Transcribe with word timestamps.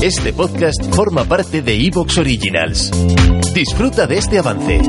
Este 0.00 0.32
podcast 0.32 0.94
forma 0.94 1.24
parte 1.24 1.60
de 1.60 1.74
Evox 1.74 2.18
Originals. 2.18 2.92
Disfruta 3.52 4.06
de 4.06 4.18
este 4.18 4.38
avance. 4.38 4.80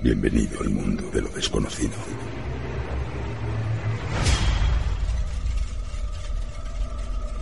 Bienvenido 0.00 0.60
al 0.60 0.68
mundo 0.68 1.10
de 1.12 1.22
lo 1.22 1.28
desconocido. 1.30 1.96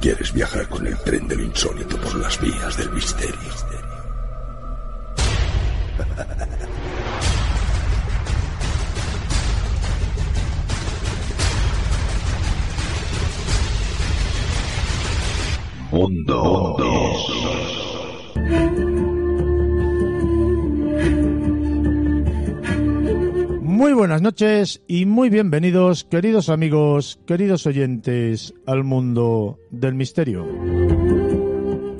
¿Quieres 0.00 0.32
viajar 0.32 0.70
con 0.70 0.86
el 0.86 0.96
tren 1.00 1.28
de 1.28 1.36
lo 1.36 1.44
insólito 1.44 2.00
por 2.00 2.14
las 2.14 2.40
vías 2.40 2.78
del 2.78 2.90
misterio? 2.92 3.97
Mundo 15.90 16.76
Muy 23.62 23.92
buenas 23.94 24.20
noches 24.20 24.82
y 24.86 25.06
muy 25.06 25.30
bienvenidos, 25.30 26.04
queridos 26.04 26.50
amigos, 26.50 27.18
queridos 27.26 27.66
oyentes, 27.66 28.52
al 28.66 28.84
mundo 28.84 29.58
del 29.70 29.94
misterio. 29.94 30.46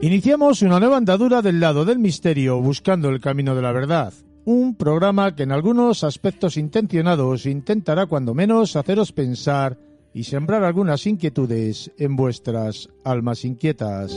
Iniciamos 0.02 0.60
una 0.60 0.80
nueva 0.80 0.98
andadura 0.98 1.40
del 1.40 1.58
lado 1.58 1.86
del 1.86 1.98
misterio 1.98 2.60
buscando 2.60 3.08
el 3.08 3.20
camino 3.20 3.54
de 3.54 3.62
la 3.62 3.72
verdad. 3.72 4.12
Un 4.44 4.76
programa 4.76 5.34
que 5.34 5.44
en 5.44 5.52
algunos 5.52 6.04
aspectos 6.04 6.58
intencionados 6.58 7.46
intentará 7.46 8.04
cuando 8.04 8.34
menos 8.34 8.76
haceros 8.76 9.12
pensar 9.12 9.78
y 10.18 10.24
sembrar 10.24 10.64
algunas 10.64 11.06
inquietudes 11.06 11.92
en 11.96 12.16
vuestras 12.16 12.88
almas 13.04 13.44
inquietas. 13.44 14.12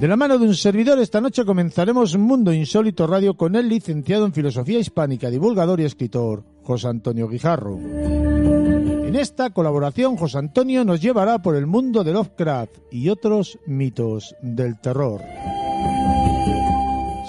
De 0.00 0.06
la 0.06 0.16
mano 0.16 0.36
de 0.36 0.44
un 0.44 0.54
servidor, 0.54 0.98
esta 0.98 1.22
noche 1.22 1.46
comenzaremos 1.46 2.14
Mundo 2.18 2.52
Insólito 2.52 3.06
Radio 3.06 3.38
con 3.38 3.56
el 3.56 3.70
licenciado 3.70 4.26
en 4.26 4.34
Filosofía 4.34 4.80
Hispánica, 4.80 5.30
divulgador 5.30 5.80
y 5.80 5.84
escritor, 5.84 6.44
José 6.62 6.88
Antonio 6.88 7.26
Guijarro. 7.26 7.78
En 7.78 9.16
esta 9.16 9.48
colaboración, 9.48 10.18
José 10.18 10.36
Antonio 10.36 10.84
nos 10.84 11.00
llevará 11.00 11.40
por 11.40 11.56
el 11.56 11.66
mundo 11.66 12.04
de 12.04 12.12
Lovecraft 12.12 12.76
y 12.92 13.08
otros 13.08 13.58
mitos 13.66 14.36
del 14.42 14.78
terror. 14.78 15.22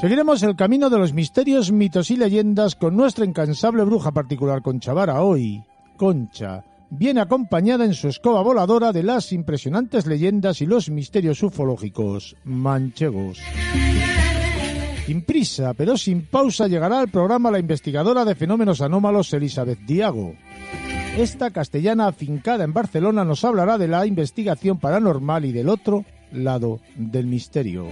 Seguiremos 0.02 0.44
el 0.44 0.58
camino 0.58 0.90
de 0.90 1.00
los 1.00 1.14
misterios, 1.14 1.72
mitos 1.72 2.12
y 2.12 2.18
leyendas 2.18 2.76
con 2.76 2.98
nuestra 2.98 3.24
incansable 3.24 3.86
bruja 3.86 4.12
particular 4.12 4.62
Concha 4.62 4.92
Vara 4.92 5.22
hoy, 5.22 5.64
Concha, 5.96 6.66
viene 6.90 7.22
acompañada 7.22 7.86
en 7.86 7.94
su 7.94 8.08
escoba 8.08 8.42
voladora 8.42 8.92
de 8.92 9.04
las 9.04 9.32
impresionantes 9.32 10.06
leyendas 10.06 10.62
y 10.62 10.66
los 10.66 10.90
misterios 10.90 11.42
ufológicos 11.44 12.36
manchegos. 12.44 13.40
Sin 15.06 15.24
prisa, 15.24 15.74
pero 15.74 15.98
sin 15.98 16.28
pausa, 16.28 16.68
llegará 16.68 17.00
al 17.00 17.10
programa 17.10 17.50
la 17.50 17.58
investigadora 17.58 18.26
de 18.26 18.36
fenómenos 18.36 18.80
anómalos 18.82 19.34
Elizabeth 19.34 19.80
Diago. 19.80 20.36
Esta 21.18 21.50
castellana 21.50 22.08
afincada 22.08 22.64
en 22.64 22.74
Barcelona 22.74 23.26
nos 23.26 23.44
hablará 23.44 23.78
de 23.78 23.88
la 23.88 24.06
investigación 24.06 24.80
paranormal 24.80 25.46
y 25.46 25.52
del 25.52 25.70
otro 25.70 26.06
lado 26.32 26.80
del 26.96 27.26
misterio. 27.26 27.88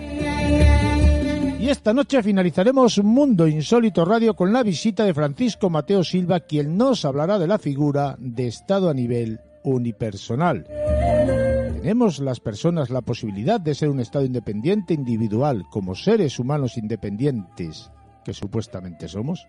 Y 1.67 1.69
esta 1.69 1.93
noche 1.93 2.23
finalizaremos 2.23 3.03
Mundo 3.03 3.45
Insólito 3.45 4.05
Radio 4.05 4.37
con 4.37 4.53
la 4.53 4.63
visita 4.63 5.03
de 5.03 5.13
Francisco 5.13 5.69
Mateo 5.69 6.01
Silva, 6.01 6.39
quien 6.39 6.77
nos 6.77 7.03
hablará 7.03 7.37
de 7.37 7.45
la 7.45 7.59
figura 7.59 8.15
de 8.19 8.47
Estado 8.47 8.89
a 8.89 8.93
nivel 8.93 9.41
unipersonal. 9.65 10.65
¿Tenemos 10.65 12.19
las 12.19 12.39
personas 12.39 12.89
la 12.89 13.01
posibilidad 13.01 13.59
de 13.59 13.75
ser 13.75 13.89
un 13.89 13.99
Estado 13.99 14.23
independiente 14.23 14.93
individual 14.93 15.65
como 15.69 15.93
seres 15.93 16.39
humanos 16.39 16.77
independientes 16.77 17.91
que 18.23 18.33
supuestamente 18.33 19.09
somos? 19.09 19.45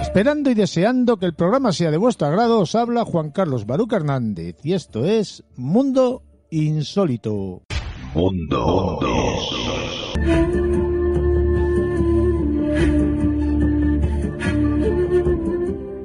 Esperando 0.00 0.48
y 0.48 0.54
deseando 0.54 1.18
que 1.18 1.26
el 1.26 1.34
programa 1.34 1.70
sea 1.70 1.90
de 1.90 1.98
vuestro 1.98 2.28
agrado, 2.28 2.60
os 2.60 2.74
habla 2.74 3.04
Juan 3.04 3.30
Carlos 3.30 3.66
Baruca 3.66 3.96
Hernández 3.96 4.56
y 4.62 4.72
esto 4.72 5.04
es 5.04 5.44
Mundo 5.54 6.22
Insólito. 6.48 7.67
Mundo 8.18 8.98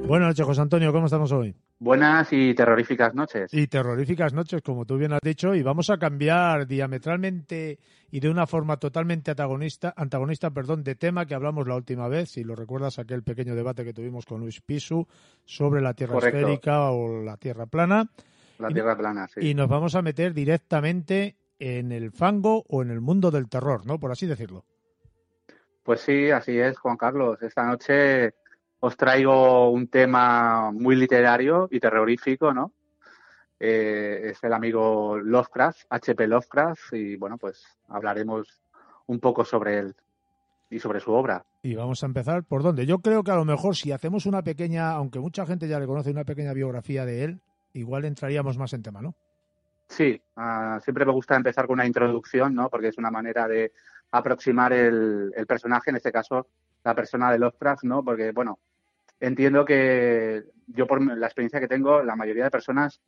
Buenas 0.06 0.28
noches, 0.28 0.46
José 0.46 0.60
Antonio, 0.60 0.92
¿cómo 0.92 1.06
estamos 1.06 1.32
hoy? 1.32 1.56
Buenas 1.80 2.32
y 2.32 2.54
terroríficas 2.54 3.14
noches. 3.16 3.52
Y 3.52 3.66
terroríficas 3.66 4.32
noches, 4.32 4.62
como 4.62 4.84
tú 4.84 4.96
bien 4.96 5.12
has 5.12 5.20
dicho, 5.22 5.54
y 5.56 5.62
vamos 5.62 5.90
a 5.90 5.98
cambiar 5.98 6.68
diametralmente 6.68 7.80
y 8.12 8.20
de 8.20 8.30
una 8.30 8.46
forma 8.46 8.76
totalmente 8.76 9.32
antagonista, 9.32 9.92
antagonista 9.96 10.50
perdón, 10.50 10.84
de 10.84 10.94
tema 10.94 11.26
que 11.26 11.34
hablamos 11.34 11.66
la 11.66 11.74
última 11.74 12.06
vez, 12.06 12.30
si 12.30 12.44
lo 12.44 12.54
recuerdas, 12.54 13.00
aquel 13.00 13.24
pequeño 13.24 13.56
debate 13.56 13.84
que 13.84 13.92
tuvimos 13.92 14.24
con 14.24 14.40
Luis 14.40 14.60
Pisu 14.60 15.04
sobre 15.44 15.80
la 15.82 15.94
Tierra 15.94 16.14
Correcto. 16.14 16.38
esférica 16.38 16.90
o 16.90 17.22
la 17.22 17.36
Tierra 17.36 17.66
plana. 17.66 18.08
La 18.60 18.70
y- 18.70 18.74
tierra 18.74 18.96
plana, 18.96 19.26
sí. 19.26 19.40
Y 19.48 19.54
nos 19.54 19.68
vamos 19.68 19.96
a 19.96 20.02
meter 20.02 20.32
directamente 20.32 21.34
en 21.64 21.92
el 21.92 22.12
fango 22.12 22.62
o 22.68 22.82
en 22.82 22.90
el 22.90 23.00
mundo 23.00 23.30
del 23.30 23.48
terror, 23.48 23.86
¿no? 23.86 23.98
Por 23.98 24.12
así 24.12 24.26
decirlo. 24.26 24.66
Pues 25.82 26.00
sí, 26.00 26.30
así 26.30 26.58
es, 26.58 26.76
Juan 26.76 26.98
Carlos. 26.98 27.42
Esta 27.42 27.64
noche 27.64 28.34
os 28.80 28.96
traigo 28.98 29.70
un 29.70 29.88
tema 29.88 30.70
muy 30.72 30.94
literario 30.94 31.68
y 31.70 31.80
terrorífico, 31.80 32.52
¿no? 32.52 32.72
Eh, 33.58 34.30
es 34.30 34.44
el 34.44 34.52
amigo 34.52 35.16
Lovecraft, 35.16 35.86
H.P. 35.88 36.26
Lovecraft, 36.26 36.92
y 36.92 37.16
bueno, 37.16 37.38
pues 37.38 37.64
hablaremos 37.88 38.60
un 39.06 39.20
poco 39.20 39.42
sobre 39.42 39.78
él 39.78 39.96
y 40.68 40.78
sobre 40.78 41.00
su 41.00 41.12
obra. 41.12 41.46
Y 41.62 41.76
vamos 41.76 42.02
a 42.02 42.06
empezar 42.06 42.44
por 42.44 42.62
dónde. 42.62 42.84
Yo 42.84 42.98
creo 42.98 43.24
que 43.24 43.30
a 43.30 43.36
lo 43.36 43.46
mejor 43.46 43.74
si 43.74 43.90
hacemos 43.90 44.26
una 44.26 44.42
pequeña, 44.42 44.90
aunque 44.90 45.18
mucha 45.18 45.46
gente 45.46 45.66
ya 45.66 45.80
le 45.80 45.86
conoce, 45.86 46.10
una 46.10 46.24
pequeña 46.24 46.52
biografía 46.52 47.06
de 47.06 47.24
él, 47.24 47.40
igual 47.72 48.04
entraríamos 48.04 48.58
más 48.58 48.74
en 48.74 48.82
tema, 48.82 49.00
¿no? 49.00 49.14
Sí, 49.88 50.20
ah, 50.36 50.80
siempre 50.82 51.04
me 51.04 51.12
gusta 51.12 51.36
empezar 51.36 51.66
con 51.66 51.74
una 51.74 51.86
introducción, 51.86 52.54
¿no? 52.54 52.68
Porque 52.70 52.88
es 52.88 52.98
una 52.98 53.10
manera 53.10 53.46
de 53.46 53.72
aproximar 54.10 54.72
el, 54.72 55.32
el 55.36 55.46
personaje, 55.46 55.90
en 55.90 55.96
este 55.96 56.12
caso 56.12 56.48
la 56.84 56.94
persona 56.94 57.32
de 57.32 57.38
Lovecraft, 57.38 57.84
¿no? 57.84 58.04
Porque, 58.04 58.32
bueno, 58.32 58.58
entiendo 59.18 59.64
que 59.64 60.44
yo 60.66 60.86
por 60.86 61.02
la 61.02 61.26
experiencia 61.26 61.60
que 61.60 61.68
tengo, 61.68 62.02
la 62.02 62.16
mayoría 62.16 62.44
de 62.44 62.50
personas 62.50 63.00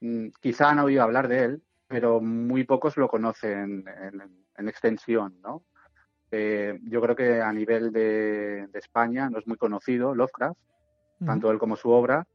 mm, 0.00 0.28
quizá 0.40 0.70
han 0.70 0.78
oído 0.78 1.02
hablar 1.02 1.28
de 1.28 1.44
él, 1.44 1.62
pero 1.88 2.20
muy 2.20 2.64
pocos 2.64 2.96
lo 2.96 3.08
conocen 3.08 3.84
en, 4.02 4.22
en 4.56 4.68
extensión, 4.68 5.40
¿no? 5.42 5.62
Eh, 6.30 6.78
yo 6.84 7.00
creo 7.00 7.14
que 7.14 7.40
a 7.40 7.52
nivel 7.52 7.92
de, 7.92 8.66
de 8.66 8.78
España 8.78 9.30
no 9.30 9.38
es 9.38 9.46
muy 9.46 9.56
conocido 9.56 10.14
Lovecraft, 10.14 10.58
tanto 11.24 11.50
él 11.50 11.58
como 11.58 11.76
su 11.76 11.90
obra, 11.90 12.26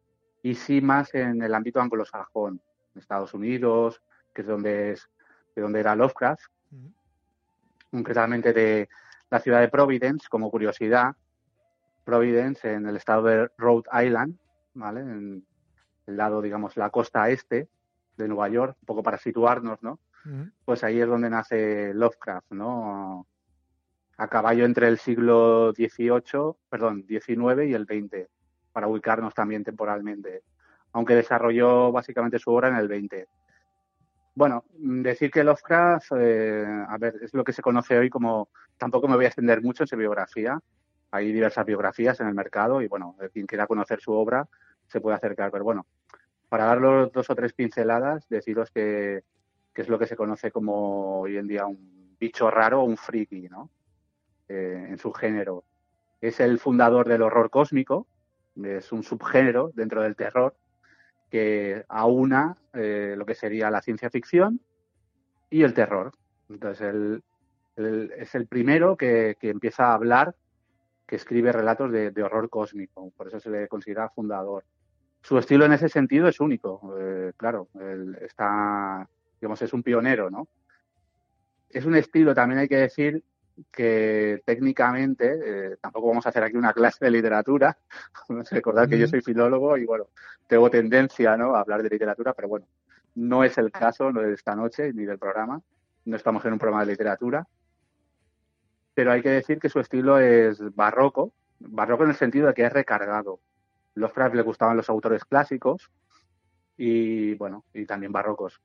y 0.41 0.55
sí 0.55 0.81
más 0.81 1.13
en 1.13 1.41
el 1.43 1.53
ámbito 1.53 1.79
anglosajón, 1.81 2.61
Estados 2.95 3.33
Unidos, 3.33 4.01
que 4.33 4.41
es 4.41 4.47
donde 4.47 4.93
es 4.93 5.09
de 5.55 5.61
donde 5.61 5.79
era 5.79 5.95
Lovecraft, 5.95 6.43
concretamente 7.91 8.53
de 8.53 8.89
la 9.29 9.39
ciudad 9.39 9.59
de 9.59 9.69
Providence, 9.69 10.27
como 10.29 10.49
curiosidad, 10.49 11.15
Providence 12.03 12.73
en 12.73 12.87
el 12.87 12.95
estado 12.95 13.23
de 13.23 13.49
Rhode 13.57 13.89
Island, 14.05 14.37
¿vale? 14.73 15.01
En 15.01 15.45
el 16.07 16.17
lado, 16.17 16.41
digamos, 16.41 16.77
la 16.77 16.89
costa 16.89 17.29
este 17.29 17.69
de 18.17 18.27
Nueva 18.27 18.49
York, 18.49 18.77
un 18.79 18.85
poco 18.85 19.03
para 19.03 19.17
situarnos, 19.17 19.81
¿no? 19.83 19.99
Pues 20.65 20.83
ahí 20.83 21.01
es 21.01 21.07
donde 21.07 21.29
nace 21.29 21.93
Lovecraft, 21.93 22.51
¿no? 22.51 23.25
A 24.17 24.27
caballo 24.27 24.65
entre 24.65 24.87
el 24.87 24.99
siglo 24.99 25.73
XVIII, 25.73 26.55
perdón, 26.69 27.05
XIX 27.07 27.65
y 27.67 27.73
el 27.73 27.85
XX, 27.85 28.29
para 28.71 28.87
ubicarnos 28.87 29.33
también 29.33 29.63
temporalmente, 29.63 30.43
aunque 30.93 31.15
desarrolló 31.15 31.91
básicamente 31.91 32.39
su 32.39 32.51
obra 32.51 32.69
en 32.69 32.75
el 32.75 32.87
XX. 32.87 33.27
Bueno, 34.33 34.63
decir 34.73 35.29
que 35.29 35.43
Lovecraft, 35.43 36.13
eh, 36.17 36.85
a 36.87 36.97
ver, 36.97 37.15
es 37.21 37.33
lo 37.33 37.43
que 37.43 37.53
se 37.53 37.61
conoce 37.61 37.97
hoy 37.97 38.09
como, 38.09 38.49
tampoco 38.77 39.07
me 39.07 39.15
voy 39.15 39.25
a 39.25 39.27
extender 39.27 39.61
mucho 39.61 39.83
en 39.83 39.87
su 39.87 39.97
biografía, 39.97 40.59
hay 41.11 41.31
diversas 41.33 41.65
biografías 41.65 42.19
en 42.21 42.27
el 42.27 42.33
mercado 42.33 42.81
y 42.81 42.87
bueno, 42.87 43.17
eh, 43.21 43.29
quien 43.31 43.45
quiera 43.45 43.67
conocer 43.67 43.99
su 43.99 44.13
obra 44.13 44.47
se 44.87 45.01
puede 45.01 45.17
acercar, 45.17 45.51
pero 45.51 45.65
bueno, 45.65 45.85
para 46.47 46.65
daros 46.65 47.11
dos 47.11 47.29
o 47.29 47.35
tres 47.35 47.53
pinceladas, 47.53 48.27
deciros 48.29 48.71
que, 48.71 49.23
que 49.73 49.81
es 49.81 49.89
lo 49.89 49.99
que 49.99 50.07
se 50.07 50.15
conoce 50.15 50.51
como 50.51 51.21
hoy 51.21 51.37
en 51.37 51.47
día 51.47 51.65
un 51.65 52.15
bicho 52.19 52.51
raro 52.51 52.83
un 52.83 52.97
friki, 52.97 53.49
¿no? 53.49 53.69
Eh, 54.47 54.87
en 54.89 54.97
su 54.97 55.11
género. 55.11 55.63
Es 56.19 56.39
el 56.39 56.59
fundador 56.59 57.07
del 57.07 57.21
horror 57.21 57.49
cósmico, 57.49 58.05
es 58.61 58.91
un 58.91 59.01
subgénero 59.01 59.71
dentro 59.73 60.03
del 60.03 60.15
terror 60.15 60.55
que 61.31 61.85
aúna 61.87 62.55
eh, 62.73 63.15
lo 63.17 63.25
que 63.25 63.33
sería 63.33 63.71
la 63.71 63.81
ciencia 63.81 64.11
ficción 64.11 64.59
y 65.49 65.63
el 65.63 65.73
terror. 65.73 66.11
Entonces, 66.49 66.93
él, 66.93 67.23
es 68.17 68.35
el 68.35 68.45
primero 68.45 68.95
que, 68.97 69.37
que 69.39 69.49
empieza 69.49 69.87
a 69.87 69.93
hablar 69.93 70.35
que 71.11 71.17
escribe 71.17 71.51
relatos 71.51 71.91
de, 71.91 72.23
horror 72.23 72.49
cósmico, 72.49 73.11
por 73.17 73.27
eso 73.27 73.37
se 73.37 73.49
le 73.49 73.67
considera 73.67 74.07
fundador. 74.07 74.63
Su 75.21 75.37
estilo 75.37 75.65
en 75.65 75.73
ese 75.73 75.89
sentido 75.89 76.29
es 76.29 76.39
único, 76.39 76.95
eh, 76.97 77.33
claro, 77.35 77.67
él 77.81 78.17
está, 78.21 79.05
digamos, 79.41 79.61
es 79.61 79.73
un 79.73 79.83
pionero, 79.83 80.29
¿no? 80.29 80.47
Es 81.69 81.83
un 81.83 81.95
estilo, 81.95 82.33
también 82.33 82.59
hay 82.59 82.69
que 82.69 82.77
decir, 82.77 83.21
que 83.71 84.41
técnicamente, 84.45 85.39
eh, 85.73 85.77
tampoco 85.81 86.07
vamos 86.07 86.25
a 86.25 86.29
hacer 86.29 86.43
aquí 86.43 86.57
una 86.57 86.73
clase 86.73 87.05
de 87.05 87.11
literatura, 87.11 87.77
recordar 88.51 88.89
que 88.89 88.97
yo 88.97 89.07
soy 89.07 89.21
filólogo 89.21 89.77
y 89.77 89.85
bueno, 89.85 90.07
tengo 90.47 90.69
tendencia 90.69 91.37
¿no? 91.37 91.55
a 91.55 91.61
hablar 91.61 91.83
de 91.83 91.89
literatura, 91.89 92.33
pero 92.33 92.47
bueno, 92.47 92.65
no 93.15 93.43
es 93.43 93.57
el 93.57 93.71
caso 93.71 94.11
de 94.11 94.33
esta 94.33 94.55
noche 94.55 94.93
ni 94.93 95.05
del 95.05 95.19
programa, 95.19 95.61
no 96.05 96.15
estamos 96.15 96.43
en 96.45 96.53
un 96.53 96.59
programa 96.59 96.85
de 96.85 96.91
literatura, 96.91 97.47
pero 98.93 99.11
hay 99.11 99.21
que 99.21 99.29
decir 99.29 99.59
que 99.59 99.69
su 99.69 99.79
estilo 99.79 100.19
es 100.19 100.59
barroco, 100.75 101.33
barroco 101.59 102.03
en 102.03 102.09
el 102.09 102.15
sentido 102.15 102.47
de 102.47 102.53
que 102.53 102.65
es 102.65 102.73
recargado. 102.73 103.39
Los 103.93 104.09
Lovecraft 104.09 104.35
le 104.35 104.41
gustaban 104.41 104.77
los 104.77 104.89
autores 104.89 105.25
clásicos 105.25 105.91
y 106.77 107.35
bueno, 107.35 107.65
y 107.73 107.85
también 107.85 108.11
barrocos. 108.11 108.61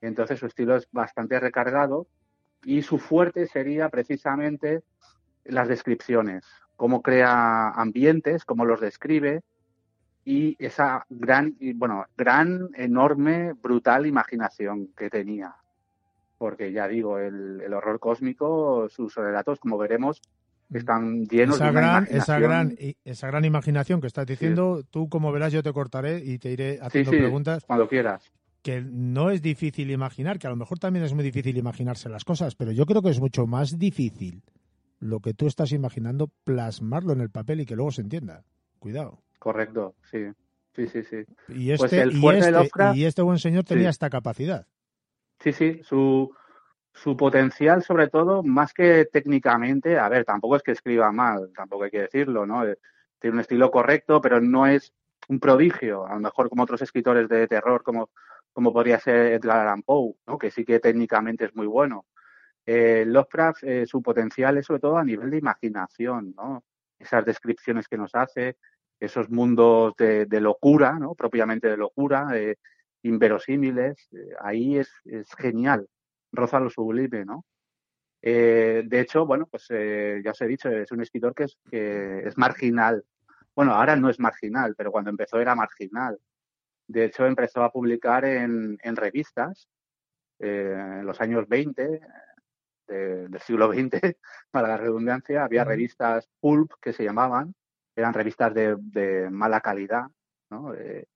Entonces 0.00 0.38
su 0.38 0.46
estilo 0.46 0.76
es 0.76 0.88
bastante 0.92 1.40
recargado 1.40 2.06
y 2.66 2.82
su 2.82 2.98
fuerte 2.98 3.46
sería 3.46 3.88
precisamente 3.90 4.82
las 5.44 5.68
descripciones, 5.68 6.44
cómo 6.74 7.00
crea 7.00 7.70
ambientes, 7.70 8.44
cómo 8.44 8.64
los 8.64 8.80
describe 8.80 9.42
y 10.24 10.56
esa 10.58 11.06
gran, 11.08 11.56
bueno, 11.76 12.06
gran, 12.16 12.70
enorme, 12.74 13.52
brutal 13.52 14.04
imaginación 14.04 14.88
que 14.96 15.08
tenía. 15.08 15.54
Porque 16.38 16.72
ya 16.72 16.88
digo, 16.88 17.20
el, 17.20 17.72
horror 17.72 18.00
cósmico, 18.00 18.88
sus 18.88 19.14
relatos, 19.14 19.60
como 19.60 19.78
veremos, 19.78 20.20
están 20.74 21.24
llenos 21.26 21.56
esa 21.56 21.66
de 21.66 21.72
gran, 21.72 22.08
esa 22.10 22.40
gran 22.40 22.76
esa 23.04 23.28
gran 23.28 23.44
imaginación 23.44 24.00
que 24.00 24.08
estás 24.08 24.26
diciendo 24.26 24.82
tú 24.90 25.08
como 25.08 25.30
verás 25.30 25.52
yo 25.52 25.62
te 25.62 25.72
cortaré 25.72 26.18
y 26.18 26.38
te 26.38 26.50
iré 26.50 26.80
haciendo 26.82 27.12
sí, 27.12 27.18
preguntas. 27.18 27.64
cuando 27.64 27.88
quieras 27.88 28.32
que 28.66 28.82
no 28.82 29.30
es 29.30 29.42
difícil 29.42 29.92
imaginar, 29.92 30.40
que 30.40 30.48
a 30.48 30.50
lo 30.50 30.56
mejor 30.56 30.80
también 30.80 31.04
es 31.04 31.14
muy 31.14 31.22
difícil 31.22 31.56
imaginarse 31.56 32.08
las 32.08 32.24
cosas, 32.24 32.56
pero 32.56 32.72
yo 32.72 32.84
creo 32.84 33.00
que 33.00 33.10
es 33.10 33.20
mucho 33.20 33.46
más 33.46 33.78
difícil 33.78 34.42
lo 34.98 35.20
que 35.20 35.34
tú 35.34 35.46
estás 35.46 35.70
imaginando 35.70 36.32
plasmarlo 36.42 37.12
en 37.12 37.20
el 37.20 37.30
papel 37.30 37.60
y 37.60 37.64
que 37.64 37.76
luego 37.76 37.92
se 37.92 38.00
entienda. 38.00 38.42
Cuidado. 38.80 39.22
Correcto, 39.38 39.94
sí. 40.10 40.18
Sí, 40.74 40.88
sí, 40.88 41.04
sí. 41.04 41.18
Y 41.46 41.76
pues 41.76 41.92
este, 41.92 42.08
y, 42.12 42.26
este, 42.26 42.96
y 42.96 43.04
este 43.04 43.22
buen 43.22 43.38
señor 43.38 43.62
tenía 43.62 43.88
esta 43.88 44.10
capacidad. 44.10 44.66
Sí, 45.38 45.52
sí, 45.52 45.80
su, 45.84 46.34
su 46.92 47.16
potencial, 47.16 47.84
sobre 47.84 48.08
todo, 48.08 48.42
más 48.42 48.74
que 48.74 49.04
técnicamente, 49.04 49.96
a 49.96 50.08
ver, 50.08 50.24
tampoco 50.24 50.56
es 50.56 50.64
que 50.64 50.72
escriba 50.72 51.12
mal, 51.12 51.52
tampoco 51.54 51.84
hay 51.84 51.92
que 51.92 52.00
decirlo, 52.00 52.44
¿no? 52.44 52.66
Eh, 52.66 52.76
tiene 53.20 53.34
un 53.34 53.40
estilo 53.42 53.70
correcto, 53.70 54.20
pero 54.20 54.40
no 54.40 54.66
es 54.66 54.92
un 55.28 55.38
prodigio, 55.38 56.04
a 56.04 56.14
lo 56.14 56.20
mejor 56.20 56.48
como 56.48 56.64
otros 56.64 56.82
escritores 56.82 57.28
de 57.28 57.46
terror, 57.46 57.84
como 57.84 58.10
como 58.56 58.72
podría 58.72 58.98
ser 58.98 59.34
Edgar 59.34 59.60
Allan 59.60 59.82
Poe, 59.82 60.14
¿no? 60.26 60.38
que 60.38 60.50
sí 60.50 60.64
que 60.64 60.80
técnicamente 60.80 61.44
es 61.44 61.54
muy 61.54 61.66
bueno. 61.66 62.06
Eh, 62.64 63.04
Lovecraft, 63.06 63.64
eh, 63.64 63.86
su 63.86 64.00
potencial 64.00 64.56
es 64.56 64.64
sobre 64.64 64.80
todo 64.80 64.96
a 64.96 65.04
nivel 65.04 65.30
de 65.30 65.36
imaginación, 65.36 66.32
¿no? 66.34 66.64
esas 66.98 67.26
descripciones 67.26 67.86
que 67.86 67.98
nos 67.98 68.14
hace, 68.14 68.56
esos 68.98 69.28
mundos 69.28 69.92
de, 69.98 70.40
locura, 70.40 70.98
¿no? 70.98 71.14
propiamente 71.14 71.68
de 71.68 71.76
locura, 71.76 72.28
eh, 72.32 72.56
inverosímiles, 73.02 74.08
eh, 74.12 74.30
ahí 74.40 74.78
es, 74.78 74.90
es, 75.04 75.28
genial, 75.36 75.86
roza 76.32 76.58
lo 76.58 76.70
sublime, 76.70 77.26
¿no? 77.26 77.44
de 78.22 78.88
hecho, 78.90 79.26
bueno, 79.26 79.46
pues 79.50 79.68
ya 79.68 80.30
os 80.30 80.40
he 80.40 80.46
dicho, 80.46 80.70
es 80.70 80.90
un 80.90 81.02
escritor 81.02 81.34
que 81.34 81.44
es, 81.44 81.58
que 81.70 82.26
es 82.26 82.38
marginal. 82.38 83.04
Bueno, 83.54 83.74
ahora 83.74 83.94
no 83.96 84.08
es 84.08 84.18
marginal, 84.18 84.74
pero 84.76 84.90
cuando 84.90 85.10
empezó 85.10 85.38
era 85.38 85.54
marginal. 85.54 86.18
De 86.88 87.04
hecho, 87.04 87.26
empezó 87.26 87.62
a 87.62 87.70
publicar 87.70 88.24
en, 88.24 88.78
revistas 88.96 89.68
eh, 90.38 90.98
en 91.00 91.06
los 91.06 91.20
años 91.20 91.48
20 91.48 92.00
del 92.86 93.40
siglo 93.40 93.72
XX, 93.72 94.00
para 94.50 94.68
la 94.68 94.76
redundancia. 94.76 95.44
Había 95.44 95.64
revistas 95.64 96.28
pulp 96.40 96.72
que 96.80 96.92
se 96.92 97.04
llamaban, 97.04 97.54
eran 97.94 98.14
revistas 98.14 98.54
de, 98.54 99.28
mala 99.30 99.60
calidad, 99.60 100.06
¿no? 100.50 100.74
Eh, 100.74 101.06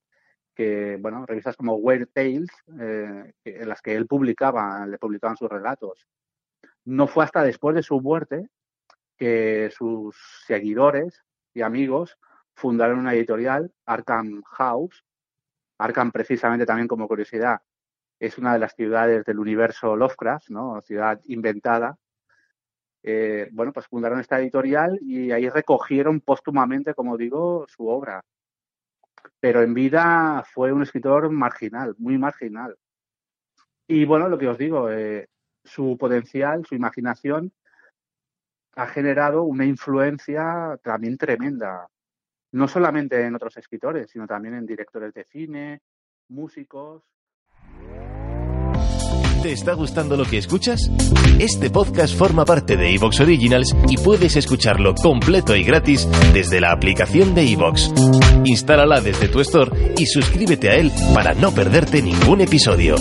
que, 0.55 0.99
bueno, 1.01 1.25
revistas 1.27 1.57
como 1.57 1.77
Weird 1.77 2.09
Tales, 2.13 2.51
eh, 2.81 3.33
en 3.45 3.69
las 3.69 3.81
que 3.81 3.95
él 3.95 4.07
publicaba, 4.07 4.87
le 4.87 4.99
publicaban 4.99 5.37
sus 5.37 5.49
relatos. 5.49 6.07
No 6.85 7.07
fue 7.07 7.25
hasta 7.25 7.43
después 7.43 7.77
de 7.77 7.83
su 7.83 8.01
muerte 8.01 8.49
que 9.17 9.71
sus 9.71 10.17
seguidores 10.47 11.23
y 11.55 11.63
amigos 11.63 12.19
fundaron 12.55 12.99
una 12.99 13.15
editorial, 13.15 13.73
Arkham 13.87 14.43
House, 14.43 15.05
Arkham, 15.81 16.13
precisamente 16.13 16.67
también 16.67 16.87
como 16.87 17.09
curiosidad, 17.09 17.61
es 18.19 18.37
una 18.37 18.53
de 18.53 18.59
las 18.59 18.75
ciudades 18.75 19.25
del 19.25 19.39
universo 19.39 19.97
Lovecraft, 19.97 20.51
¿no? 20.51 20.81
Ciudad 20.83 21.19
inventada. 21.25 21.97
Eh, 23.03 23.49
bueno, 23.53 23.73
pues 23.73 23.87
fundaron 23.87 24.21
esta 24.21 24.39
editorial 24.39 24.99
y 25.01 25.33
ahí 25.33 25.49
recogieron 25.49 26.21
póstumamente, 26.21 26.95
como 26.95 27.17
digo, 27.17 27.65
su 27.67 27.89
obra. 27.89 28.23
Pero 29.41 29.63
en 29.63 29.73
vida 29.73 30.45
fue 30.53 30.71
un 30.71 30.83
escritor 30.83 31.31
marginal, 31.31 31.95
muy 31.99 32.19
marginal. 32.19 32.77
Y 33.87 34.05
bueno, 34.05 34.29
lo 34.29 34.37
que 34.37 34.49
os 34.49 34.59
digo, 34.59 34.91
eh, 34.91 35.29
su 35.65 35.97
potencial, 35.99 36.67
su 36.67 36.75
imaginación 36.75 37.53
ha 38.77 38.87
generado 38.87 39.45
una 39.45 39.65
influencia 39.65 40.79
también 40.83 41.17
tremenda 41.17 41.89
no 42.53 42.69
solamente 42.69 43.25
en 43.25 43.35
otros 43.35 43.57
escritores, 43.57 44.11
sino 44.11 44.27
también 44.27 44.55
en 44.55 44.67
directores 44.67 45.15
de 45.15 45.25
cine, 45.25 45.81
músicos. 46.29 47.03
¿Te 49.43 49.53
está 49.53 49.73
gustando 49.73 50.19
lo 50.19 50.25
que 50.25 50.37
escuchas? 50.37 50.91
Este 51.39 51.71
podcast 51.71 52.15
forma 52.15 52.45
parte 52.45 52.77
de 52.77 52.95
Evox 52.95 53.21
Originals 53.21 53.75
y 53.89 53.97
puedes 53.97 54.37
escucharlo 54.37 54.95
completo 54.95 55.57
y 55.57 55.65
gratis 55.65 56.07
desde 56.35 56.61
la 56.61 56.73
aplicación 56.73 57.35
de 57.35 57.51
Evox. 57.51 57.91
Instálala 58.45 59.01
desde 59.01 59.29
tu 59.29 59.41
store 59.41 59.95
y 59.97 60.05
suscríbete 60.05 60.69
a 60.69 60.75
él 60.75 60.93
para 61.15 61.33
no 61.33 61.53
perderte 61.53 62.03
ningún 62.03 62.43
episodio. 62.43 62.97